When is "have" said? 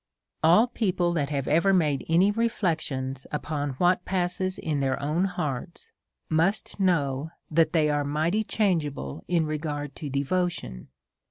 1.29-1.47